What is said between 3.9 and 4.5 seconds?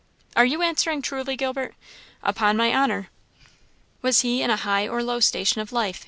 "Was he in